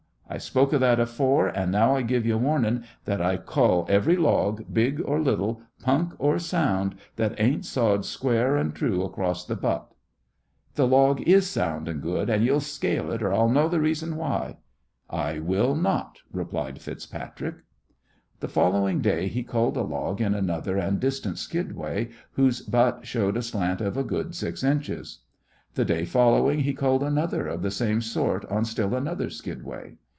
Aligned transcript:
I 0.33 0.37
spoke 0.37 0.71
of 0.71 0.79
that 0.79 0.97
afore; 0.97 1.49
an' 1.57 1.71
now 1.71 1.93
I 1.97 2.03
give 2.03 2.25
ye 2.25 2.33
warnin' 2.33 2.85
that 3.03 3.21
I 3.21 3.35
cull 3.35 3.85
every 3.89 4.15
log, 4.15 4.63
big 4.71 5.01
or 5.03 5.19
little, 5.19 5.61
punk 5.83 6.13
or 6.19 6.39
sound, 6.39 6.95
that 7.17 7.37
ain't 7.37 7.65
sawed 7.65 8.05
square 8.05 8.55
and 8.55 8.73
true 8.73 9.03
across 9.03 9.43
th' 9.45 9.59
butt." 9.59 9.91
"Th' 10.75 10.87
log 10.89 11.19
is 11.27 11.47
sound 11.49 11.89
and 11.89 12.01
good, 12.01 12.29
an' 12.29 12.43
ye'll 12.43 12.61
scale 12.61 13.11
it, 13.11 13.21
or 13.21 13.33
I'll 13.33 13.49
know 13.49 13.67
th' 13.67 13.73
reason 13.81 14.15
why!" 14.15 14.55
"I 15.09 15.39
will 15.39 15.75
not," 15.75 16.19
replied 16.31 16.79
FitzPatrick. 16.81 17.55
The 18.39 18.47
following 18.47 19.01
day 19.01 19.27
he 19.27 19.43
culled 19.43 19.75
a 19.75 19.81
log 19.81 20.21
in 20.21 20.33
another 20.33 20.77
and 20.77 20.97
distant 21.01 21.39
skidway 21.39 22.07
whose 22.35 22.61
butt 22.61 23.05
showed 23.05 23.35
a 23.35 23.41
slant 23.41 23.81
of 23.81 23.97
a 23.97 24.03
good 24.05 24.33
six 24.33 24.63
inches. 24.63 25.23
The 25.73 25.83
day 25.83 26.05
following 26.05 26.61
he 26.61 26.73
culled 26.73 27.03
another 27.03 27.47
of 27.49 27.61
the 27.63 27.69
same 27.71 27.99
sort 27.99 28.45
on 28.45 28.63
still 28.63 28.95
another 28.95 29.29
skidway. 29.29 29.97